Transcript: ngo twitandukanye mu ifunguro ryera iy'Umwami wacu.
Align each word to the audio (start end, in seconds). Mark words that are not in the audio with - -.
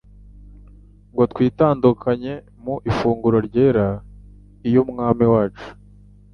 ngo 1.11 1.23
twitandukanye 1.31 2.33
mu 2.63 2.75
ifunguro 2.89 3.37
ryera 3.47 3.87
iy'Umwami 4.67 5.25
wacu. 5.33 5.67